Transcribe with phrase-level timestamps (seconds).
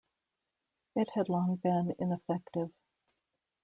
[0.95, 2.71] It had long been ineffective.